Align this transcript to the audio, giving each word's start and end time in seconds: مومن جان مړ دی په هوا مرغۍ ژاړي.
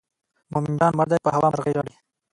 مومن 0.51 0.73
جان 0.79 0.93
مړ 0.97 1.07
دی 1.11 1.17
په 1.25 1.29
هوا 1.35 1.47
مرغۍ 1.53 1.71
ژاړي. 1.75 1.93